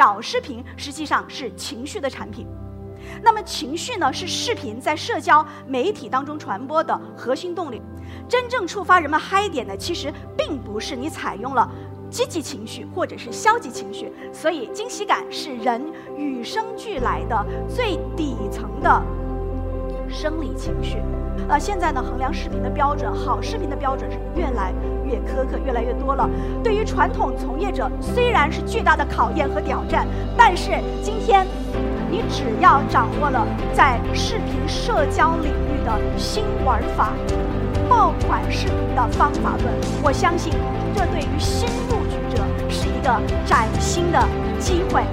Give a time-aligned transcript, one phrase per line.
[0.00, 2.46] 小视频实际上是情绪的产品。
[3.22, 7.82] 那么情绪呢，是视频在社交媒体当中传播的核心动力。
[8.26, 11.70] 真正触发人们嗨点的，其实并不是你采用了
[12.08, 14.10] 积极情绪或者是消极情绪。
[14.32, 15.84] 所以惊喜感是人
[16.16, 19.02] 与生俱来的最底层的
[20.08, 20.96] 生理情绪。
[21.46, 24.72] 呃，现在呢，衡量视频的标准，好视频的标准是越来
[25.10, 26.28] 也苛刻，越来越多了。
[26.62, 30.06] 对于传统从业者，虽然是巨大的考验和挑战，
[30.36, 30.70] 但是
[31.02, 31.46] 今天。
[32.12, 37.12] 你只要掌握了在视频社交领域的新玩法、
[37.88, 40.52] 爆款视频的方法论，我相信
[40.92, 44.20] 这对于新入局者是一个崭新的
[44.58, 45.04] 机会。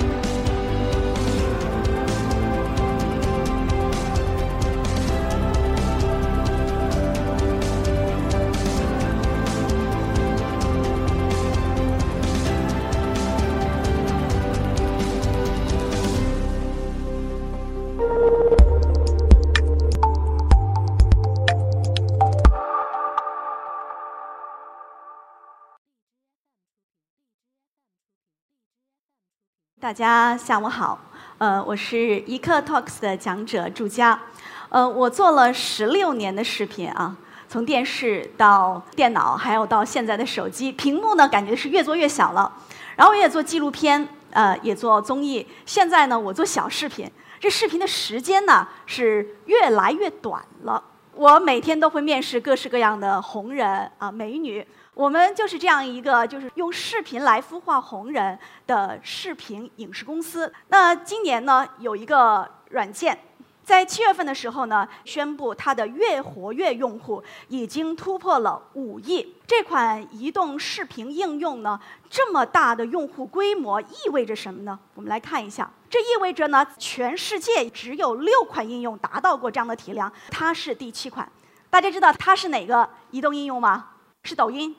[29.88, 31.00] 大家下午好，
[31.38, 34.20] 呃，我是一刻 Talks 的讲者祝佳，
[34.68, 37.16] 呃，我做了十六年的视频啊，
[37.48, 42.52] 从电视到电脑，还有到现在的手机，屏幕呢感觉是越做越小了。
[42.98, 50.84] 然后我也做纪录片，呃，也做综艺，现在呢我做小视频，这视频的时间呢是越来越短了。
[51.14, 54.68] 我每天都会面试各式各样的红人啊美女。
[54.98, 60.52] 我们就是这样一个，就是用视频来孵化红人的视频影视公司。
[60.70, 63.16] 那今年呢，有一个软件，
[63.64, 69.36] 在七月份的时候呢，宣布它的月活跃用户已经突破了五亿。
[69.46, 74.80] 这款移动视频应用呢，这么大的用户规模意味着什么呢？
[74.96, 81.32] 我们来看一下，这意味着呢，全世界只有六款应用达到过这样的体量，它是第七款。
[81.70, 83.90] 大家知道它是哪个移动应用吗？
[84.24, 84.76] 是抖音。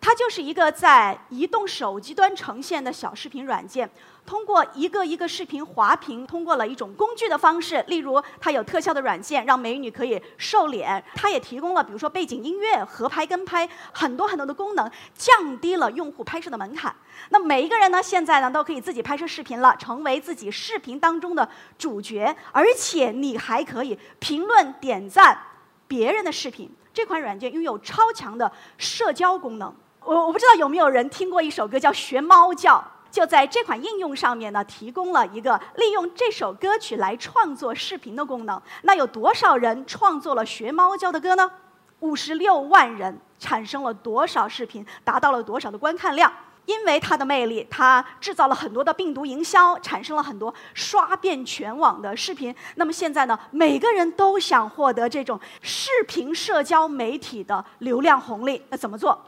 [0.00, 3.88] 它就是一个在移动手机端呈现的小视频软件，
[4.24, 16.96] 通过一个一个视频滑屏，通过了一种工具的方式，例如它有特效的软件，让美女可以瘦脸；它也提供了比如说背景音乐、合拍、跟拍很多很多的功能，降低了用户拍摄的门槛。
[17.28, 21.46] 那每一个人呢，现在呢都可以自己拍摄视频了，成为自己视频当中的
[21.76, 25.38] 主角，而且你还可以评论、点赞
[25.86, 26.74] 别人的视频。
[26.92, 29.72] 这款软件拥有超强的社交功能。
[30.04, 32.76] 我我不知道有没有人听过一首歌叫《学猫叫》，
[33.14, 38.60] 就在这款应用上面呢，提供了一个利用这首歌曲来创作视频的功能。
[38.82, 41.50] 那有多少人创作了学猫叫的歌呢？
[42.00, 46.32] 五十六万人，产生了多少视频，达到了多少的观看量？
[46.66, 52.54] 因为它的魅力，它制造了很多的病毒营销，产生了很多刷遍全网的视频。
[52.76, 59.18] 那么现在呢，每个人都想获得这种视频社交媒体的流量红利，那怎么做？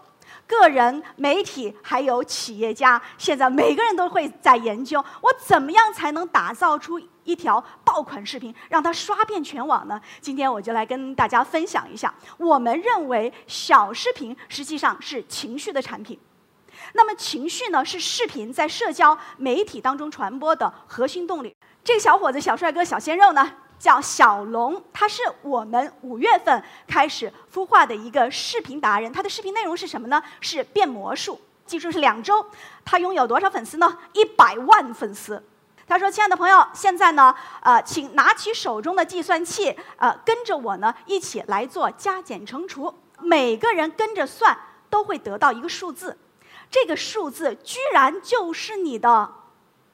[0.47, 10.00] 个人、媒体还有企业家，现在每个人都会在研究：我怎么样才能打造出一条爆款视频，让它刷遍全网呢？
[10.20, 12.12] 今天我就来跟大家分享一下。
[12.36, 16.19] 我们认为，小视频实际上是情绪的产品。
[16.94, 21.54] 那么，情绪呢，是视频在社交媒体当中传播的核心动力。
[21.84, 23.50] 这个小伙子、小帅哥、小鲜肉呢？
[23.82, 29.12] 叫小龙，他是我们五月份开始孵化的一个视频达人。
[29.12, 30.22] 他的视频内容是什么呢？
[30.41, 32.47] 是变魔术，记住是两周。
[32.84, 33.98] 他拥有多少粉丝呢？
[34.12, 35.42] 一百万粉丝。
[35.84, 42.94] 他说：“亲爱的朋友，现在呢，呃，请拿起手中的计算器，呃，跟着我呢一起来做加减乘除。
[43.19, 44.56] 每个人跟着算，
[44.88, 46.16] 都会得到一个数字。
[46.71, 49.28] 这个数字居然就是你的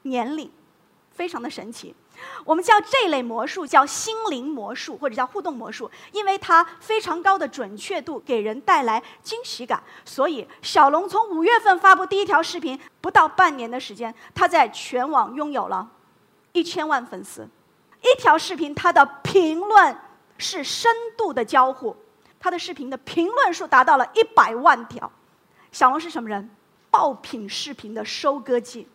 [0.03, 0.53] 年龄，
[1.11, 1.95] 非常的神奇。”
[2.45, 9.83] 我们叫这类魔术叫心灵魔术，或者叫互动魔术，因为它非常高的准确度，给人带来惊喜感。
[10.05, 15.89] 所以，小龙从五月份发布第一条视频，不到半年的时间，他在全网拥有了
[16.53, 17.49] 一千万粉丝。
[18.01, 19.99] 一条视频，他的评论
[20.39, 21.97] 是深度的交互，
[22.39, 25.11] 他的视频的评论数达到了一百万条。
[25.73, 26.49] 小龙是什么人？
[26.91, 28.89] 爆品视频的收割机。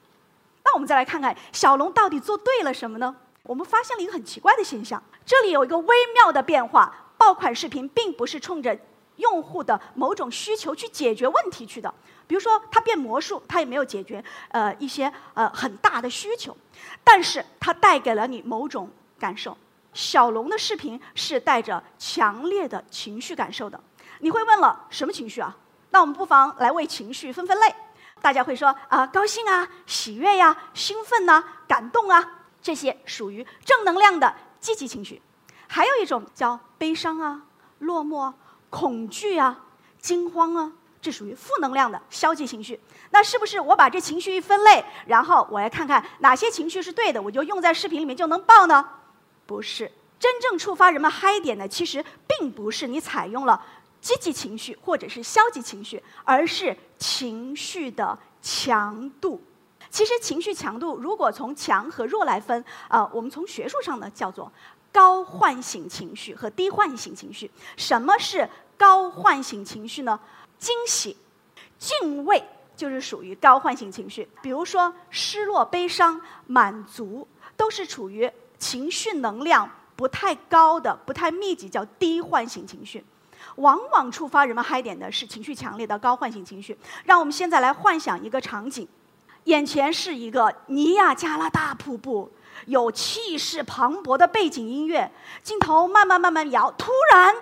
[0.66, 3.16] 那我们再来看看小龙到底做对了什么呢？
[3.44, 6.94] 我们发现了一个很奇怪的现象，这里有一个微妙的变化。
[7.16, 8.78] 爆款视频并不是冲着
[9.16, 11.94] 用户的某种需求去解决问题去的，
[12.28, 16.56] 比如说他变魔术，他也没有解决呃一些呃很大的需求，
[17.02, 19.56] 但是它带给了你某种感受。
[19.94, 23.80] 小龙的视频是带着强烈的情绪感受的。
[24.20, 25.56] 你会问了，什么情绪啊？
[25.92, 27.74] 那我们不妨来为情绪分分类。
[28.24, 32.26] 大家会说啊，高兴啊，喜悦呀，兴奋呐，感动啊，
[32.62, 35.22] 这些属于正能量的积极情绪。
[35.68, 37.42] 还有一种叫悲伤啊、
[37.80, 38.32] 落寞、
[38.70, 39.60] 恐惧啊、
[40.00, 40.72] 惊慌啊，
[41.02, 42.80] 这属于负能量的消极情绪。
[43.10, 48.88] 那是不是我把这情绪一分类，然后我来看看哪些情绪是对的，我就用在视频里面就能爆呢？
[49.46, 53.62] 不是，真正触发人们嗨点的，其实并不是你采用了
[54.00, 59.42] 积极情绪或者是消极情绪，而是情绪的强度。
[59.90, 64.50] 其实情绪强度如果从强和弱来分，啊，我们从学术上呢叫做
[64.90, 67.52] 高唤醒情绪和低唤醒情绪。
[67.76, 70.18] 什么是高唤醒情绪呢？
[70.58, 71.18] 惊喜、
[71.78, 72.42] 敬畏。
[72.76, 83.06] 就是属于高唤醒情绪，比如说失落、悲伤、满足，都是处于情绪能量不太高的、不太密集，叫低唤醒情绪。
[83.56, 86.78] 往往触发人们嗨点的是情绪强烈的高唤醒情绪。
[87.04, 88.88] 让我们现在来幻想一个场景：
[89.46, 92.32] 眼前是一个尼亚加拉大瀑布，
[92.66, 95.12] 有气势磅礴的背景音乐，
[95.42, 97.36] 镜头慢慢慢慢摇，突然。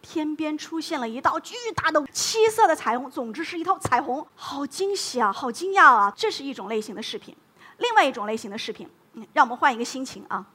[0.00, 6.10] 天边出现了一道巨大的七色的彩虹，总之是一套彩虹，好惊喜啊，好惊讶啊！
[6.16, 7.36] 这是一种类型的视频。
[7.78, 10.46] 另外一种类型的视频，嗯，让我们换一个心情啊。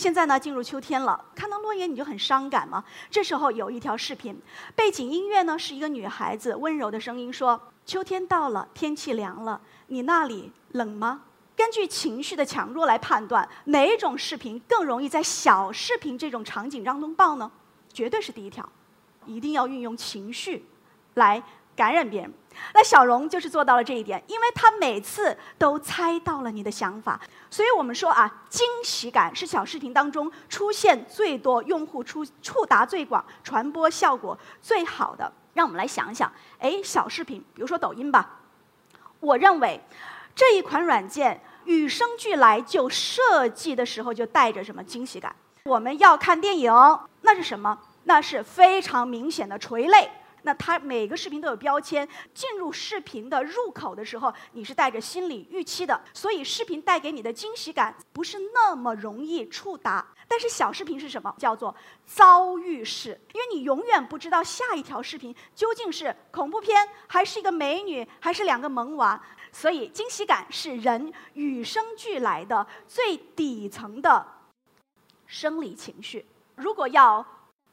[0.00, 2.82] 现在呢，进入秋天了，看到落叶你就很伤感吗？
[3.10, 4.34] 这时候有一条视频，
[4.74, 11.24] 背景音乐呢是一个女孩子温柔的声音说：“秋天到了，天气凉了，你那里冷吗？”
[11.54, 17.52] 根据情绪的强弱来判断，哪种视频更容易在小视频这种场景当中爆呢？
[17.92, 18.66] 绝对是第一条。
[19.26, 20.64] 一定要运用情绪
[21.12, 21.42] 来
[21.76, 22.32] 感染别人。
[22.74, 27.20] 那小荣就是做到了这一点，因为他每次都猜到了你的想法。
[27.50, 35.32] 所以我们说啊，惊喜感是小视频当中出现最多、用户触触达最广、传播效果最好的。
[35.54, 38.38] 让我们来想一想，哎，小视频，比如说抖音吧。
[39.18, 39.80] 我认为
[40.34, 45.34] 这一款软件与生俱来就设计的时候就带着什么惊喜感。
[45.64, 46.72] 我们要看电影，
[47.22, 47.78] 那是什么？
[48.04, 50.10] 那是非常明显的垂泪。
[50.42, 60.06] 那它每个视频都有标签，进入视频的入口的时候，你是带着心理预期的，所以视频带给你的惊喜感不是那么容易触达。
[60.26, 61.34] 但是小视频是什么？
[61.36, 61.74] 叫做
[62.06, 69.20] 遭遇式，因为你永远不知道下一条视频究竟是恐怖片，还是一个美女，还是两个萌娃。
[69.52, 74.24] 所以惊喜感是人与生俱来的最底层的
[75.26, 76.24] 生理情绪。
[76.54, 77.26] 如果要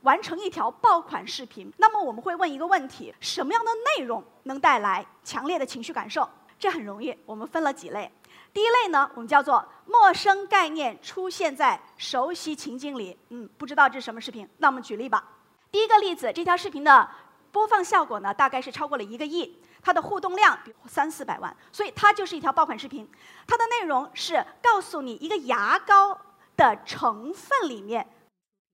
[0.07, 6.27] 完成一条爆款视频，那么我们会问一个问题：什么样的内容能带来强烈的情绪感受？
[6.57, 8.09] 这很容易，我们分了几类。
[8.53, 13.19] 第一类呢，我们叫做陌生概念出现在熟悉情境里。
[13.31, 14.47] 嗯，不知道这是什么视频？
[14.59, 15.21] 那我们举例吧。
[15.69, 17.09] 第一个例子，这条视频的
[17.51, 23.05] 播放效果呢，大概是超过了一个亿，它的互动量比三四百万，所以它就是一条爆款视频。
[23.45, 26.17] 它的内容是告诉你一个牙膏
[26.55, 28.07] 的成分里面。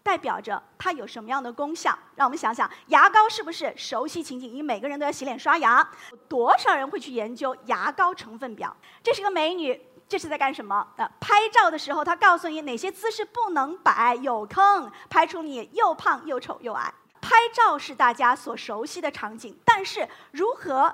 [0.04, 1.98] 代表着它有什么样的功效？
[2.16, 4.50] 让我们想想，牙膏是不是熟悉情景？
[4.50, 5.90] 因为每个人都要洗脸刷牙，
[6.28, 8.76] 多少人会去研究牙膏成分表？
[9.02, 10.86] 这是个美女，这是在干什么？
[10.98, 16.94] 呃，拍照的时候，她告诉你哪些姿势不能摆，有坑，拍出你又胖又丑又矮。
[17.22, 20.94] 拍照是大家所熟悉的场景，但是如何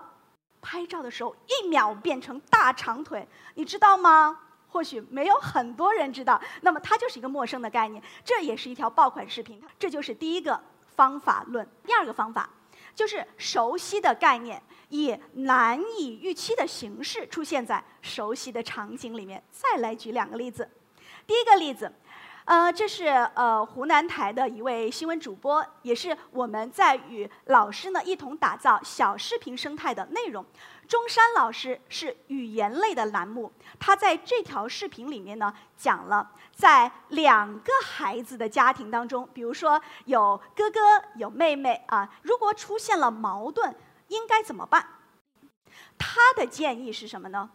[0.61, 4.39] 拍照的时候一秒变成大长腿，你知道吗？
[4.69, 9.61] 或许没有很多人知道，那么它就是一个陌生的概念，这也是一条爆款视频。
[9.77, 10.61] 这就是第一个
[10.95, 11.67] 方法论。
[11.85, 12.49] 第二个方法
[12.93, 19.43] 就是熟悉的概念以难以预期的形式出现在熟悉的场景里面。
[19.51, 20.69] 再来举两个例子。
[21.25, 21.91] 第一个例子，
[22.49, 30.43] 呃，这是呃湖南台的一位新闻主播，也是我们在与老师呢一同打造小视频生态的内容。
[30.87, 40.79] 中山老师是语言类的栏目，他在这条视频里面呢讲了，在两个孩子的家庭当中，比如说有哥哥
[41.17, 43.75] 有妹妹啊，如果出现了矛盾，
[44.07, 44.83] 应该怎么办？
[45.99, 47.47] 他的建议是什么呢？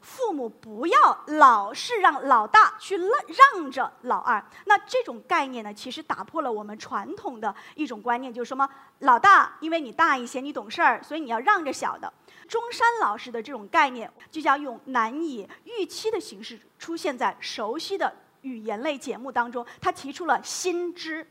[0.00, 3.10] 父母不要老是让老大去让
[3.54, 8.68] 让着老二，那这种概念呢，其实打破了我们传统的一种观念，就是什么
[9.00, 12.12] 老大，因为你大一些，你懂事儿，所以你要让着小的。
[12.48, 19.66] 中山老师的这种概念，就将用难以预期的形式出现在熟悉的语言类节目当中。
[19.80, 21.26] 他提出了新知。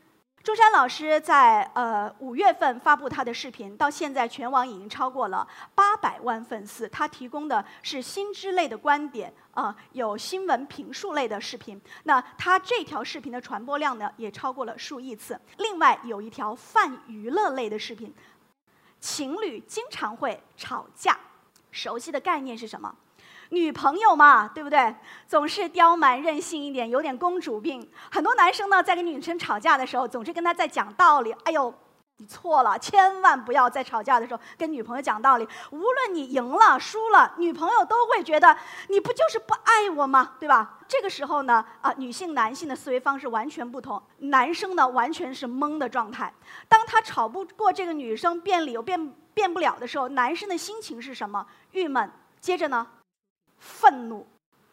[0.46, 6.88] 中山老师在呃五月份发布他的视频，到现在全网已经超过了八百万粉丝。
[6.88, 11.82] 他提供的是新知类的观点啊，有新闻评述类的视频。
[12.04, 15.36] 那他这条视频的传播量呢，也超过了数亿次。
[15.58, 18.14] 另外有一条泛娱乐类的视频。
[19.00, 21.18] 情侣经常会吵架，
[21.72, 22.94] 熟悉的概念是什么？
[23.50, 24.94] 女朋友嘛，对不对？
[25.26, 27.88] 总是刁蛮任性一点，有点公主病。
[28.10, 31.32] 很多男生呢，在跟女生吵架的时候，总是跟她在讲道理。
[31.44, 31.72] 哎呦，
[32.16, 35.46] 你错了，千万不要在吵架的时候跟女朋友讲道理。
[35.70, 38.56] 无论你赢了输了，女朋友都会觉得
[38.88, 40.32] 你不就是不爱我吗？
[40.40, 40.78] 对吧？
[40.88, 44.02] 这个时候呢，啊，女性男性的思维方式完全不同。
[44.18, 46.32] 男生呢，完全是懵的状态。
[46.68, 51.46] 当他吵不过这个女生，辩理又辩辩不了的时候，男生的心情是什么？
[51.72, 52.10] 郁闷。
[52.40, 52.86] 接着呢？
[53.66, 54.24] 愤怒，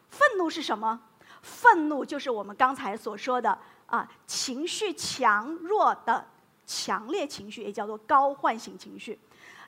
[0.09, 1.01] 愤怒是什么？
[1.41, 3.57] 愤怒就是我们刚才所说的
[3.87, 6.25] 啊，情绪强弱的
[6.65, 9.19] 强烈情绪，也叫做高唤醒情绪。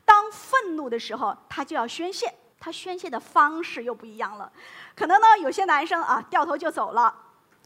[0.05, 4.50] 当愤怒的时候，他就要宣泄，他宣泄的方式又不一样了。
[4.96, 7.13] 可能呢，有些男生啊掉头就走了，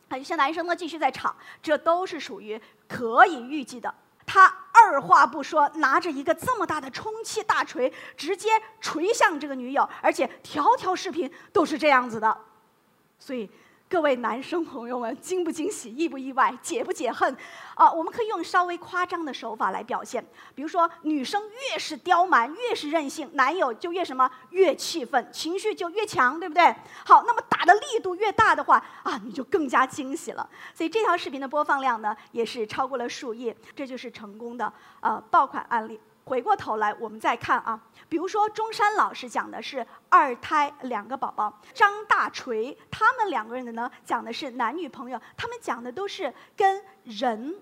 [0.07, 3.93] 啊，有些男生呢继续在吵，这都是属于可以预计的。
[4.25, 4.47] 他
[4.89, 8.49] 二话不说，拿着一个这么大的充气大锤，直接
[8.81, 12.37] 锤向这个女友，而且条条视频都是这样子的，
[13.19, 13.49] 所以。
[13.89, 17.35] 各位男生朋友们，惊不惊喜，意不意外，解不解恨？
[17.73, 20.23] 啊，我们可以用稍微夸张的手法来表现。
[20.53, 26.63] 比如说，女生越是刁蛮，越是任性，男友就越什么，越气愤，情绪就越强，对不对？
[27.03, 30.47] 好，那么打的力度越大的话，啊，你就更加惊喜了。
[30.75, 35.99] 所以这条视频的播放量呢，也是超过了数亿，这就是成功的呃爆款案例。
[36.29, 47.55] 回过头来，我们再看啊，比如说中山老师讲的是二胎两个宝宝，张大锤他们两个人的呢讲的是男女朋友，他们讲的都是跟人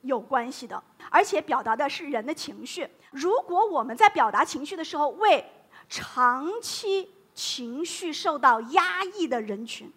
[0.00, 2.90] 有关系的，而且表达的是人的情绪。
[3.12, 5.48] 如果我们在表达情绪的时候，为
[5.88, 9.92] 长期情绪受到压抑的人群，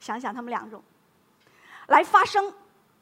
[0.00, 0.82] 想想他们两种
[1.86, 2.52] 来发声，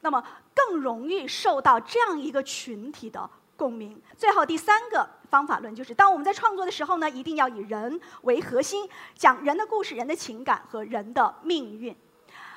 [0.01, 3.27] 那么更容易受到这样一个群体的。
[3.55, 4.01] 共鸣。
[4.17, 11.95] 最后第三个方法论就是，当我们在创作的时候呢，一定要以人为核心，讲人的故事、人的情感和人的命运。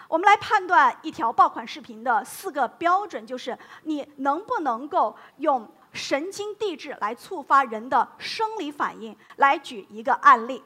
[0.08, 9.16] 我们来判断一条爆款视频的四个标准，就是你能不能够用神经递质来触发人的生理反应。
[9.36, 10.62] 来举一个案例。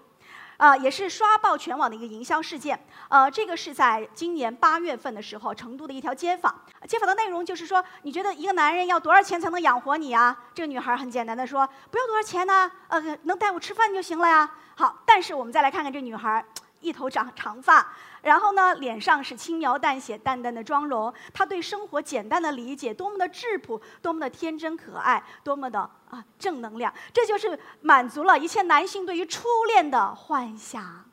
[0.61, 2.79] 啊，也是刷爆全网的一个营销事件。
[3.09, 6.55] 呃，这个是在今年八月份的时候，成都的一条街访。
[6.87, 10.37] 街访的内容就是说，你觉得一个男人要多少钱才能养活你啊？
[10.55, 14.51] 这个女孩很简单的说，不要多少钱呢，呃，能带我吃饭就行了呀。
[14.77, 16.45] 好，但是我们再来看看这女孩。
[16.81, 17.87] 一头长长发，
[18.23, 21.13] 然后呢，脸上是轻描淡写、淡淡的妆容。
[21.33, 26.93] 他对生活简单的理解，多么的质朴，多么的天真可爱，多么的啊正能量。
[27.13, 31.05] 这就是满足了一切男性对于初恋的幻想。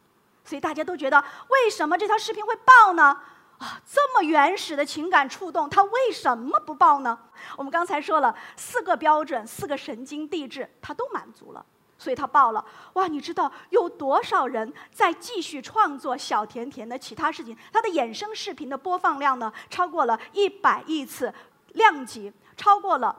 [0.44, 3.22] 所以大家都觉得，为什么这条视频会爆呢？
[3.58, 7.18] 啊，这么原始的情感触动，他为什么不爆呢？
[7.58, 11.66] 我们刚才说了四个标准，四个神经递质，他都满足了。
[12.08, 13.06] 所以他爆了，哇！
[13.06, 17.54] 你知道有多少人在继续创作小甜甜的其他事情？
[17.70, 21.34] 他的衍生视频的播放量呢，超过了一百亿次，
[21.74, 23.14] 量级超过了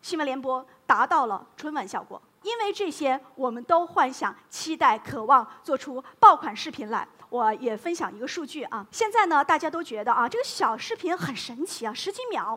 [0.00, 2.22] 新闻联播，达到了春晚效果。
[2.42, 7.04] 因为这些，我们都幻想、期待、渴望做出爆款视频来。
[7.30, 12.56] 我也分享一个数据啊，现在呢，大家都觉得啊，这个小视频很神奇啊，十几秒，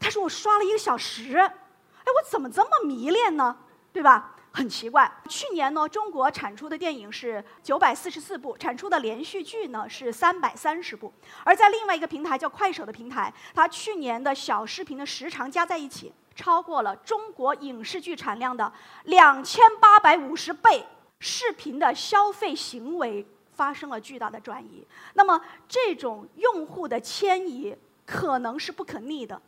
[0.00, 3.56] 他说我刷了一个小时，哎，我怎么这么迷恋呢？
[3.92, 4.32] 对吧？
[4.56, 11.12] 很奇怪，去年呢，中国产出的电影是九百四十四部，产出的连续剧呢是三百三十部。
[11.44, 18.72] 而在另外一个平台叫快手的平台，它去年的小视频的时长加在一起，超过了中国影视剧产量的
[19.04, 20.82] 两千八百五十倍。
[21.18, 29.38] 视频的消费行为发生了巨大的转移，那么这种用户的迁移可能是不可逆的。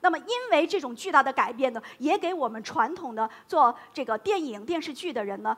[0.00, 5.56] 那么，因为这种巨大的改变呢，也给我们传统的做这个电影电视剧的人呢，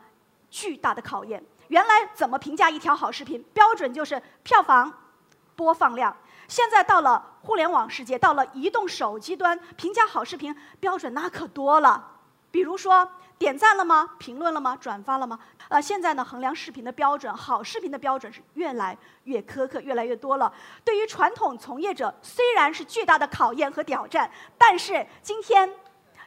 [0.50, 1.42] 巨大的考验。
[1.68, 3.42] 原来怎么评价一条好视频？
[3.52, 4.92] 标准就是票房、
[5.54, 6.16] 播放量。
[6.48, 12.06] 现在到了互联网世界，到了移动手机端，评价好视频标准那可多了。
[12.50, 13.10] 比如说。
[13.40, 14.06] 点赞了吗？
[14.18, 14.76] 评论了吗？
[14.78, 15.38] 转发了吗？
[15.70, 20.52] 呃，现在呢，衡量视频的标准，好视频的标准是越来越苛刻，越来越多了。
[20.84, 25.72] 对于传统从业者，虽然是巨大的考验和挑战，但是今天，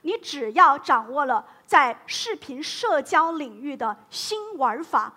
[0.04, 5.12] 你只要掌握了在视频社交领域的新玩法，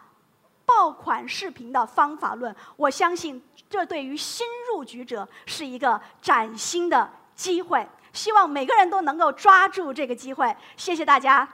[0.65, 3.41] 爆款视频的方法论，我相信
[3.71, 7.89] 这对于新入局者是一个崭新的机会。
[8.13, 10.57] 希望每个人都能够抓住这个机会。
[10.77, 11.49] 谢谢大家。